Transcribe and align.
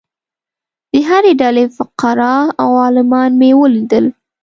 د 0.91 0.93
هرې 1.07 1.33
ډلې 1.41 1.65
فقراء 1.77 2.43
او 2.61 2.69
عالمان 2.83 3.31
مې 3.39 3.49
ولیدل. 3.61 4.05